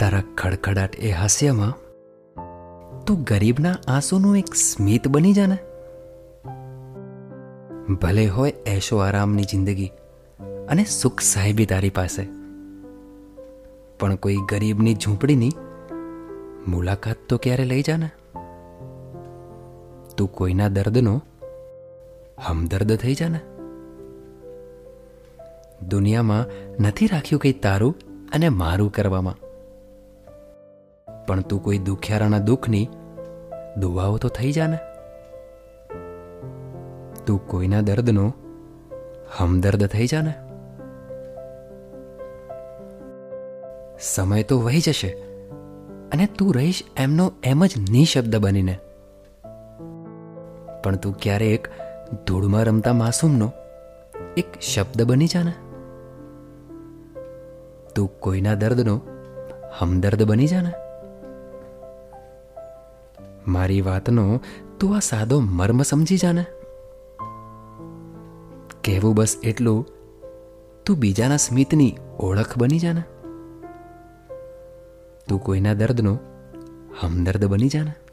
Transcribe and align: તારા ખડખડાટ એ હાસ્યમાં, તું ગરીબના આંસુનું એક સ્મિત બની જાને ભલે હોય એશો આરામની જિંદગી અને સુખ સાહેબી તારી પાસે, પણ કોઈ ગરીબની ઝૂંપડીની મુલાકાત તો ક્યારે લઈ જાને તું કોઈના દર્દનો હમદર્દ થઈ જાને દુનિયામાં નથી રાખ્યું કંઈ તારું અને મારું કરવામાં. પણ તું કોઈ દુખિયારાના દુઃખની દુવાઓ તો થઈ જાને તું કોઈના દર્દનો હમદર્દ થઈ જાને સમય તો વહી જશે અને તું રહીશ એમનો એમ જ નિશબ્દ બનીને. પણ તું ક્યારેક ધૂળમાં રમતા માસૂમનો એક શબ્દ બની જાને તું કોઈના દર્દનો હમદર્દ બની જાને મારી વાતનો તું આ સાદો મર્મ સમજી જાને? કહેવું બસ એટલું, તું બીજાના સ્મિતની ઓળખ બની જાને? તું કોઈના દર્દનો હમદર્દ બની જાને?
તારા 0.00 0.26
ખડખડાટ 0.40 0.94
એ 0.98 1.10
હાસ્યમાં, 1.12 1.72
તું 3.06 3.24
ગરીબના 3.24 3.72
આંસુનું 3.94 4.36
એક 4.38 4.54
સ્મિત 4.60 5.08
બની 5.08 5.32
જાને 5.32 5.56
ભલે 8.02 8.24
હોય 8.36 8.54
એશો 8.74 9.00
આરામની 9.06 9.48
જિંદગી 9.52 9.88
અને 10.68 10.84
સુખ 10.92 11.20
સાહેબી 11.22 11.66
તારી 11.72 11.92
પાસે, 11.98 12.24
પણ 13.98 14.16
કોઈ 14.24 14.38
ગરીબની 14.52 14.94
ઝૂંપડીની 14.94 15.52
મુલાકાત 16.68 17.20
તો 17.28 17.40
ક્યારે 17.44 17.64
લઈ 17.64 17.82
જાને 17.82 18.08
તું 20.16 20.32
કોઈના 20.40 20.70
દર્દનો 20.78 21.14
હમદર્દ 22.48 22.96
થઈ 23.04 23.14
જાને 23.14 23.40
દુનિયામાં 25.90 26.50
નથી 26.80 27.12
રાખ્યું 27.14 27.40
કંઈ 27.40 27.56
તારું 27.68 27.94
અને 28.32 28.48
મારું 28.62 28.92
કરવામાં. 28.92 29.38
પણ 31.30 31.40
તું 31.40 31.62
કોઈ 31.62 31.78
દુખિયારાના 31.78 32.38
દુઃખની 32.38 32.88
દુવાઓ 33.76 34.16
તો 34.16 34.28
થઈ 34.28 34.52
જાને 34.52 34.76
તું 37.26 37.46
કોઈના 37.46 37.80
દર્દનો 37.80 38.32
હમદર્દ 39.36 39.86
થઈ 39.86 40.06
જાને 40.06 40.34
સમય 44.00 44.42
તો 44.42 44.58
વહી 44.58 44.80
જશે 44.80 45.08
અને 46.12 46.26
તું 46.26 46.54
રહીશ 46.54 46.82
એમનો 46.96 47.32
એમ 47.44 47.66
જ 47.66 47.90
નિશબ્દ 47.90 48.36
બનીને. 48.36 48.78
પણ 50.84 50.96
તું 50.96 51.16
ક્યારેક 51.18 51.68
ધૂળમાં 52.26 52.64
રમતા 52.64 52.92
માસૂમનો 52.92 53.52
એક 54.36 54.60
શબ્દ 54.60 55.02
બની 55.02 55.26
જાને 55.26 55.52
તું 57.94 58.20
કોઈના 58.20 58.54
દર્દનો 58.54 59.00
હમદર્દ 59.78 60.22
બની 60.22 60.46
જાને 60.46 60.89
મારી 63.50 63.80
વાતનો 63.80 64.40
તું 64.80 64.96
આ 64.96 64.98
સાદો 64.98 65.40
મર્મ 65.40 65.82
સમજી 65.82 66.16
જાને? 66.16 66.44
કહેવું 68.84 69.14
બસ 69.14 69.36
એટલું, 69.42 69.86
તું 70.86 70.96
બીજાના 70.96 71.36
સ્મિતની 71.36 71.96
ઓળખ 72.18 72.58
બની 72.58 72.78
જાને? 72.78 73.02
તું 75.28 75.38
કોઈના 75.38 75.74
દર્દનો 75.74 76.18
હમદર્દ 77.00 77.44
બની 77.44 77.68
જાને? 77.68 78.09